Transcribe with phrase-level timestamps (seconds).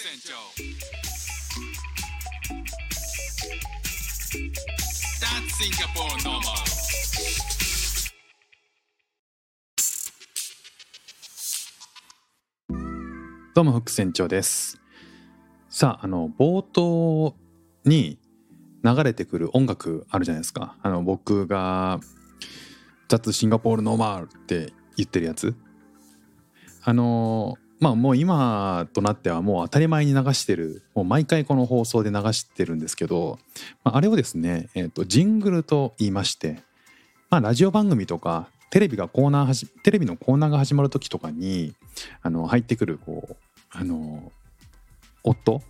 [0.00, 0.32] 船長
[5.18, 6.54] That's Singapore normal
[13.56, 14.80] どうも、フック船長です。
[15.68, 17.34] さあ、あの、冒頭
[17.84, 18.20] に
[18.84, 20.76] 流れてくる音楽あるじゃないですか。
[20.80, 21.98] あの、僕が、
[23.08, 25.56] 雑シンガポールノーマルって言ってるやつ。
[26.84, 33.38] あの、まあもう今となってはもう当たり前に流してる、もう毎回この放送で流してるんですけど、
[33.84, 36.62] まあ、あれをですね、えっ、と、ジングルと言いまして、
[37.30, 41.74] まあラジオ番組とか、テレビがコーナーテレビのコーナーが始まる時とかに
[42.22, 43.36] あの入ってくるこう
[43.70, 44.32] あの
[45.24, 45.62] 音。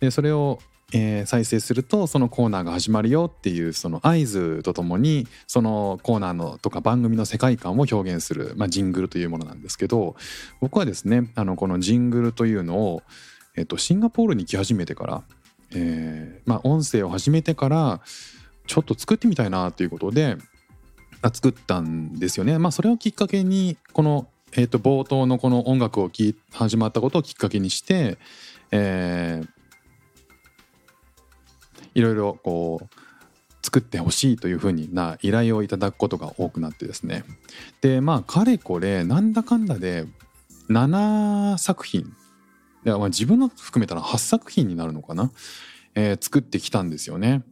[0.00, 0.58] でそれを、
[0.92, 10.16] えー再生するとそのコーナーが始まるよっていうその合図とともにそのコーナーのとか番組の世界観を表現する、まあ、ジングルというものなんですけど
[10.60, 13.02] 僕はですねあのこのジングルというのを、
[13.56, 15.22] えっとシンガポールに来始めてから、
[15.74, 18.00] えーまあ、音声を始めてから
[18.66, 20.36] ちょっと作ってみたいなということで
[21.32, 22.58] 作ったんですよね。
[22.58, 28.18] まあ、それをきっかけにこの、えー、と冒頭のこの音楽を聴始まったことをきっかけにして、
[28.72, 29.61] えー
[31.94, 32.94] いろいろこう
[33.62, 37.24] 作ってほしいというふうにな依頼をいただくことが多くなってですね
[37.80, 40.06] でまあかれこれなんだかんだで
[40.68, 42.00] 7作品
[42.84, 45.30] いやまあ自分の含めたら8作品になるのかな、
[45.94, 47.42] えー作ってきたんですよね。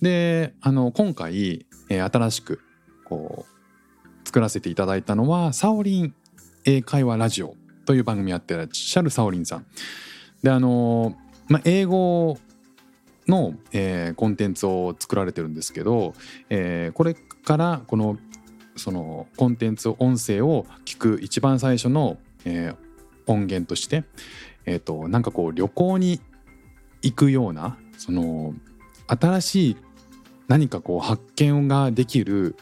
[0.00, 2.60] であの今回、えー新しく
[3.04, 6.14] こう作らせていただいたのはサオリン
[6.64, 9.66] 英会話ラジオという番組やってらっしゃるサオリンさん。
[10.42, 11.16] であの、
[11.48, 12.38] まあ、英語
[13.28, 16.14] の、えーコンテンツを作られてるんですけど、
[16.50, 18.18] えーこれからこの
[18.76, 22.76] そのコンテンツ音声を聞く一番最初の、えー
[23.26, 24.04] 音源として、
[24.66, 26.20] えー、となんかこう旅行に
[27.02, 28.54] 行くようなその
[29.06, 29.76] 新しい
[30.48, 32.56] 何かこう発見ができる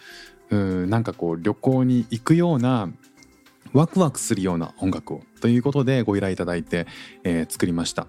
[0.51, 2.91] うんなんかこう旅行に行くような
[3.73, 6.87] ワクワクするような音楽をということでご依頼いただいて、
[7.25, 8.07] えー作りました。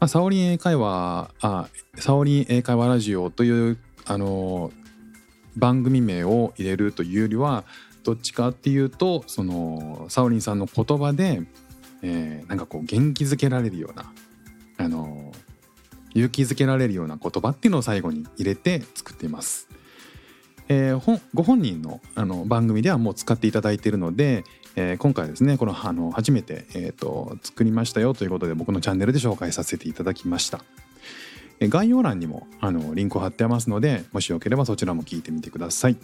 [0.00, 4.72] まあ、サオリン英会話あサオリン英会話ラジオというあの
[5.56, 7.64] 番組名を入れるというよりは
[8.02, 11.42] どっちかっていうとそのサオリンさんの言葉で、
[12.02, 14.10] えーなんかこう元気づけられるような
[14.78, 15.32] あの
[16.14, 19.68] 勇気づけられるような言葉っていうのを最後に入れて作っています。
[20.70, 24.44] えーご本人のあの番組ではもう使っていただいているので、
[24.76, 30.64] えー今回ですねこのあの初めて、えー、と作りましたよということで僕のチャンネルで紹介させていただきました。
[31.58, 35.96] えー概要欄にもあのリンクを貼ってますのでもしよければそちらも聞いてみてください。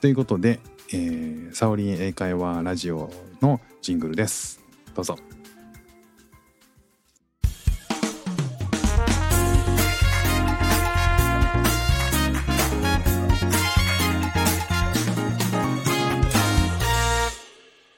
[0.00, 0.58] ということで、
[0.92, 3.08] えーサオリン英会話ラジオ
[3.40, 4.60] のジングルです。
[4.96, 5.16] どうぞ。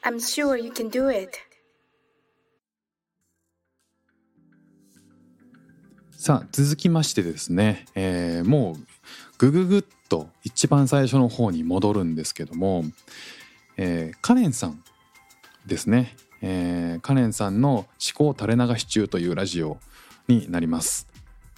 [0.07, 1.31] I'm sure you can do it.
[6.11, 8.85] さあ続きましてですね、えーもう
[9.39, 12.83] グググっと一番最初の方に戻るんですけども、
[13.77, 14.83] えーカレンさん
[15.65, 19.79] ですね、えーカレンさんの「思考垂れ流し中」というラジオ
[20.27, 21.07] になります。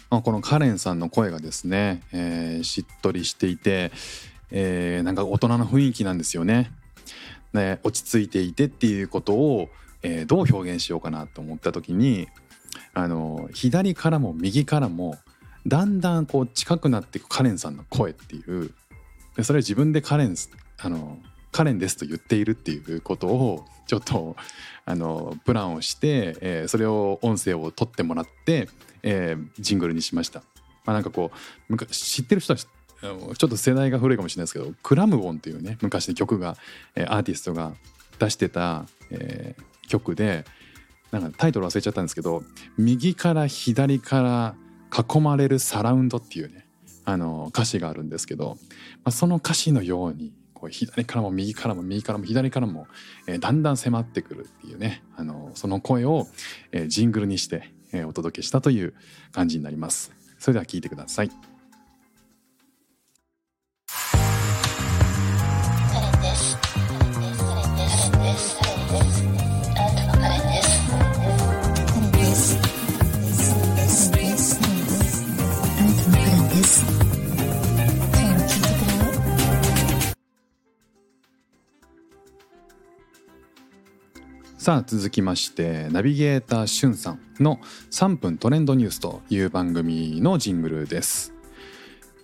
[0.09, 3.91] まあこのカレンさんの声がですね、えーしっとりしていて、
[4.51, 6.71] えーなんか大人の雰囲気なんですよね。
[7.53, 9.69] ね落ち着いていてっていうことを、
[10.03, 12.27] えーどう表現しようかなと思った時に
[12.93, 15.17] あの左からも右からも
[15.65, 18.71] だんだんこう近くなっていくカレンさんの声っていう
[19.35, 20.35] でそれは自分でカレン
[20.79, 21.17] あの
[21.51, 24.35] カレンですと言っているっていうことをちょっと
[24.85, 28.69] あのプランをして、えーそれを音声を取ってもらって、
[29.03, 30.41] えージングルにしました。
[30.85, 31.31] まあ、なんかこ
[31.69, 32.59] う知ってる人は
[33.01, 36.57] ちょっと世代が古いかもしれないですけどクラムボンっていうね昔の曲が、
[36.95, 37.73] アーティストが
[38.19, 40.43] 出してた、えー曲で
[41.11, 42.43] なんかタイトル忘れちゃったんですけど
[42.77, 44.55] 右から左から
[44.91, 46.67] 囲まれるサラウンドっていうね
[47.05, 48.57] あの歌詞があるんですけど、
[48.97, 52.87] まあ、その歌詞のようにこう左からも右からも右からも左からも、
[53.27, 56.27] えーだんだん迫ってくるっていうねあのその声を、
[56.73, 58.93] えージングルにして、えーお届けしたという
[59.31, 60.11] 感じになります。
[60.39, 61.56] それでは聞いてください。
[84.67, 91.33] さあ続きましてナビゲーターしゅんさんの3分トレンドニュースという番組のジングルです、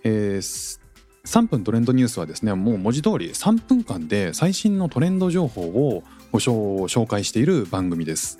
[0.02, 0.80] えー
[1.24, 6.02] 3分トレンドニュースはですねもう文字通り3分間で最新のトレンド情報を
[6.32, 8.38] ご紹紹介している番組です。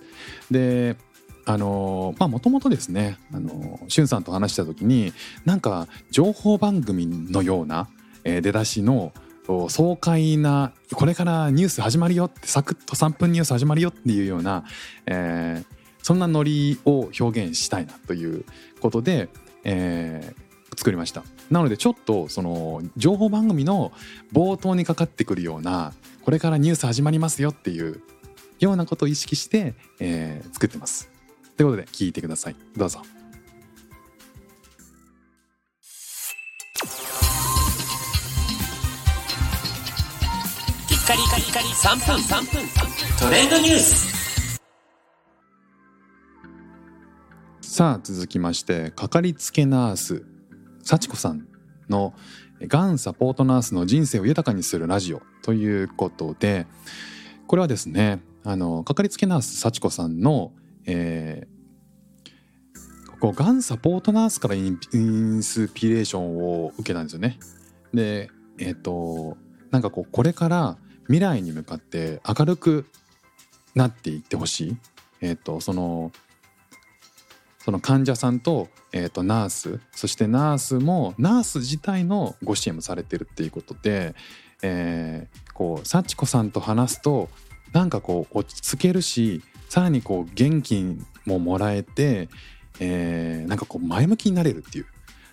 [0.50, 0.96] で
[1.46, 5.14] あのまあもともとですねあのしゅんさんと話した時に
[5.46, 7.88] なんか情報番組のような、
[8.24, 9.14] え出だしの
[9.46, 14.64] 爽快なこれからニュース始まるよってサクッと3分ニュース始まるよっていうような、
[15.06, 15.74] えー
[16.04, 18.44] そんなノリを表現したいなという
[18.80, 19.30] ことで、
[19.64, 20.44] えー
[20.76, 21.22] 作りました。
[21.50, 23.92] なのでちょっとその情報番組の
[24.32, 25.92] 冒頭にかかってくるような
[26.22, 28.02] これからニュース始まりますよっていう
[28.58, 31.10] ようなことを意識して、えー作ってます。
[31.56, 32.56] ということで聞いてください。
[32.76, 33.00] どうぞ。
[41.06, 42.16] カリカリカリ3分。
[42.16, 42.66] 3分
[43.20, 44.58] トレンドニュース。
[47.60, 50.24] さあ続きましてかかりつけナース。
[50.82, 51.46] 幸子さん
[51.90, 52.14] の
[52.62, 55.20] がんサポートナースの人生を豊かにするラジオ。
[55.42, 56.66] ということで
[57.46, 60.52] これはですねあのかかりつけナース幸子さんの、
[60.86, 61.54] えー
[63.20, 67.38] ここがんサポートナースからインインスピレーションを受けたんですよね。
[67.92, 69.38] でえっ、と
[69.70, 72.86] なんかこうこれから未来に向かって明るく
[73.74, 74.76] なっていってほしい。
[75.20, 76.12] えっ、とその
[77.64, 84.14] その患者さんと,、えー、とナースそしてナースもナース自体のご支援もされてるっていうことで、
[84.62, 87.28] えーこう幸子さんと話すと
[87.72, 90.84] なんかこう落ち着けるしさらにこう元気
[91.26, 92.28] ももらえて、
[92.80, 94.84] えーなんかこう前向きになれるってい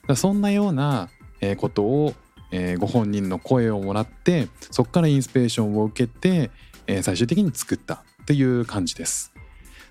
[0.08, 1.10] うそんなような
[1.42, 2.14] えーことを、
[2.52, 6.52] えーご本人の声をもらってそこからインスピレーションを受けて、
[6.88, 9.34] えー最終的に作ったっていう感じです。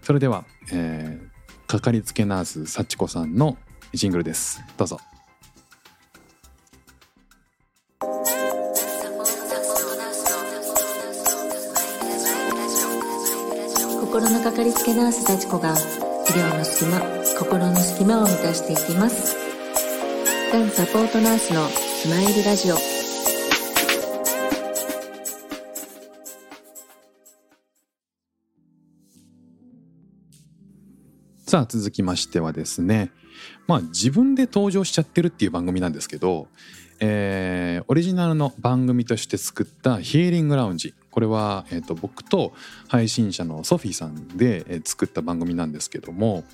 [0.02, 1.30] それでは、えー
[1.66, 3.56] かかりつけナース幸子さんの
[3.94, 4.60] ジングルです。
[4.76, 4.98] どうぞ。
[14.00, 17.00] 心のかかりつけナース幸子が医療の隙間
[17.38, 19.36] 心の隙間を満たしていきます。
[20.52, 21.68] がんサポートナースの
[22.02, 22.76] スマイルラジオ。
[31.46, 33.10] さあ続きましてはですね
[33.66, 36.48] まあ自分で登場しちゃってるっていう番組なんですけど、
[37.00, 42.54] えーオリジナルの番組として作ったヒーリングラウンジこれは、えー、と僕と
[42.88, 46.44] 配信者のソフィーさんで、作った番組なんですけども、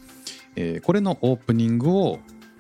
[0.57, 2.19] えーこれのオープニングを、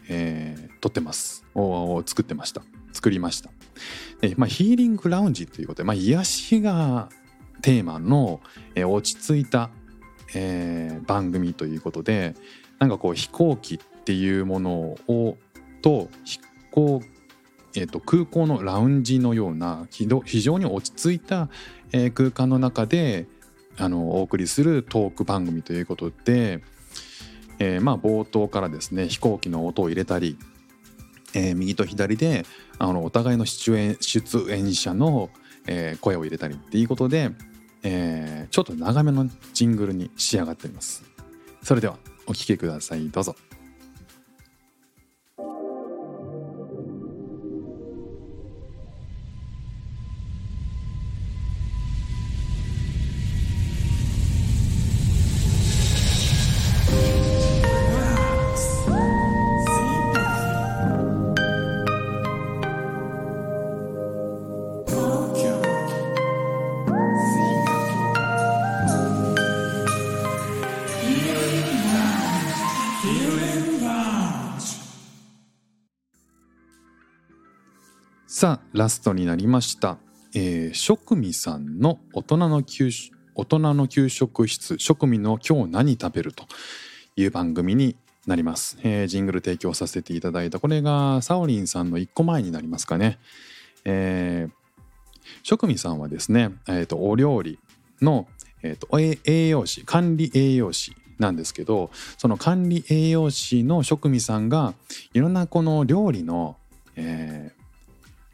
[0.08, 1.44] えー撮ってます。
[1.54, 2.62] お作ってました。
[2.96, 3.50] 作りました、
[4.22, 7.10] えまあ、ヒーリングラウンジということで、まあ、癒しが
[7.60, 8.40] テーマの、
[8.74, 9.70] え落ち着いた
[10.34, 12.34] えー番組ということで
[12.78, 15.36] なんかこう飛行機っていうものを
[15.82, 16.40] と飛
[16.70, 17.02] 行、
[17.74, 21.48] えーと空港のラウンジのような非常非常に落ち着いた、
[21.92, 23.26] えー空間の中で
[23.78, 26.62] あのお送りするトーク番組ということで、
[27.58, 30.38] えーまあ冒頭からですね飛行機の音を入れたり、
[31.34, 32.44] えー右と左で
[32.78, 35.30] あのお互いの出演出演者の、
[35.66, 37.30] えー声を入れたりっていうことで、
[37.82, 41.04] えーちょっと長めのジングルに仕上がっています。
[41.62, 43.08] それではお聴きください。
[43.10, 43.34] どうぞ。
[78.46, 79.98] さあラストになりました、
[80.32, 86.44] えー、食味さんの大人の給食大人の給食室食味の今日何食べると
[87.16, 93.18] いう番組になります、えージングル提供させていただいたこれがサオリンさんの1個前になりますかね、
[93.84, 94.52] えー、
[95.42, 97.58] 食味さんはですね、えー、とお料理
[98.00, 98.28] の、
[98.62, 104.74] えー、と栄養士管理栄養士なんですけどその管理栄養士の食味さんが
[105.14, 106.56] いろんなこの料理の、
[106.94, 107.55] えー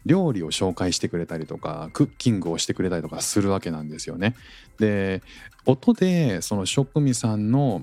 [0.05, 4.35] 料理を紹介してくれたりとかクッキングをしてくれたりとかするわけなんですよね。
[4.79, 5.23] で
[5.67, 7.83] 音でその食味さんの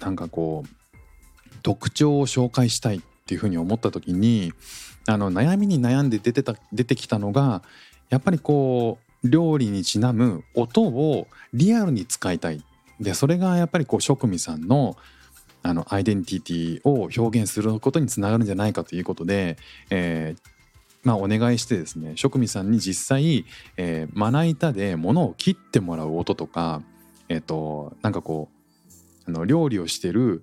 [0.00, 4.52] なんかこう特徴を紹介したいっていうふうに思った時に
[5.06, 7.62] あの悩みに悩んで出てた出てきたのが
[8.10, 12.64] やっぱりこう料理にちなむ音をリアルに使いたい
[13.00, 14.96] でそれがやっぱりこう職味さんの
[15.64, 19.56] あのアイデンティティを表現することにつながるんじゃないかということで、
[19.90, 20.51] えー
[21.04, 23.44] まあ、お願いしてですね職味さんに実際、
[23.76, 26.82] えーまな板で物を切ってもらう音とか、
[27.28, 28.48] えー、となんかこ
[29.26, 30.42] うあの料理をしてる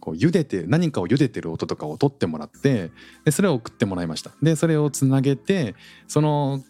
[0.00, 2.90] こう茹でて何かを茹でてる音とかを取ってもらって
[3.24, 4.30] でそれを送ってもらいました。
[4.42, 5.74] でそれをつなげて
[6.08, 6.62] その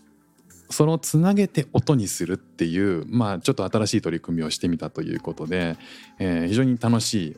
[0.68, 5.76] そのつなげて音にするっていうまあちょっと新しい取り組みをしてみたということで、
[6.18, 7.36] えー非常に楽しい、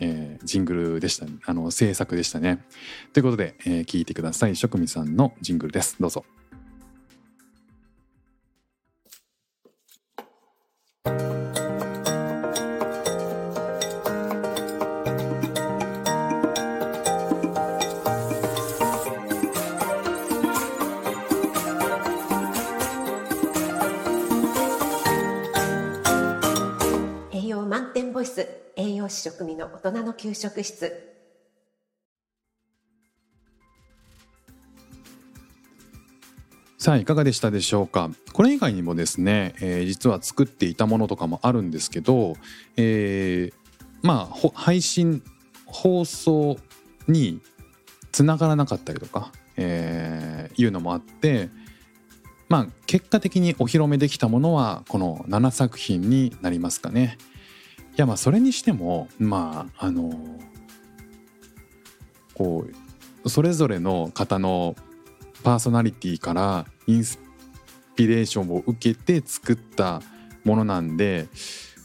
[0.00, 2.64] えージングルでしたあの制作でしたね。
[3.12, 4.56] ということで、えー聞いてください。
[4.56, 5.96] 職味さんのジングルです。
[6.00, 6.24] どうぞ。
[28.34, 31.10] ス栄養士食味の大人の給食室
[36.76, 38.10] さあいかがでしたでしょうか？
[38.32, 42.34] これ以外にもですね、えー実は作っていたものとかもあるんですけど、
[42.76, 43.54] えー
[44.02, 45.22] まあ配信
[45.64, 46.58] 放送
[47.06, 47.40] に
[48.12, 51.48] つながらなかったりとか、えーいうのもあって
[52.50, 57.16] まあ結果的にお披露目できたものはこの7作品になりますかね。
[57.96, 60.12] いやまあそれにしてもまああの
[62.34, 62.66] こ
[63.24, 64.74] うそれぞれの方の
[65.44, 67.20] パーソナリティからインス
[67.94, 70.02] ピレーションを受けて作った
[70.44, 71.28] ものなんで、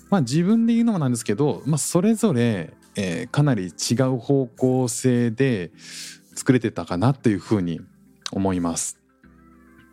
[0.10, 5.72] まあ、自分で言うのもなんですけど、まあ、それぞれ、えーかなり違う方向性で
[6.36, 7.80] 作れてたかなというふうに
[8.32, 9.00] 思います。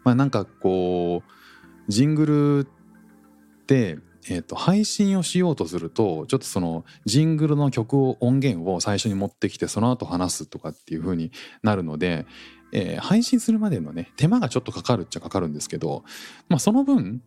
[0.05, 11.31] まあ、なんかこうジングルって、えー、と配信をしようとするとちょっとそのジングルの曲を音源を最初に持ってきてその後話すとかっていう風に
[11.63, 12.27] なるので、
[12.73, 16.03] えー配信するまでのね手間がちょっとかかるっちゃかかるんですけど、
[16.49, 17.23] まあ、その分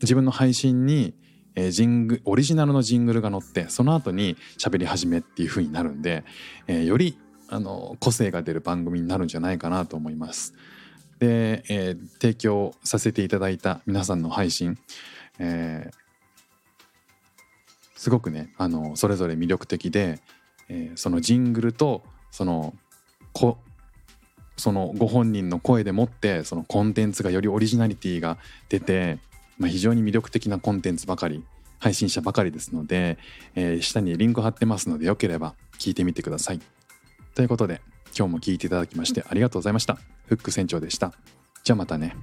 [0.00, 1.14] 自分の配信に、
[1.54, 6.24] えージングオリジナルのジングルが載ってその後に喋り始めっていう風になるんで、
[6.66, 7.18] えーより
[7.48, 10.54] あの個性が出る番組になるんじゃないかなと思います。
[11.18, 14.78] で、えー提供させていただいた皆さんの配信、
[15.38, 15.99] えー
[18.00, 20.20] すごくねあのそれぞれ魅力的で、
[20.70, 22.74] えーそのジングルとその
[23.34, 23.58] こ
[24.56, 28.38] そのご本人の声でもってそのコンテンツがよりオリジナリティが
[28.70, 29.18] 出て、
[29.58, 31.44] まあ、非常に魅力的なコンテンツばかり
[31.78, 33.18] 配信者ばかりですので、
[33.54, 36.60] えー下にリンク貼ってますのでよければ聞いてみてください。
[37.34, 37.82] ということで
[38.16, 39.98] 今日も聞いていただきましてありがとうございました。
[40.24, 41.12] フック船長でした。
[41.64, 42.16] じゃあまたね。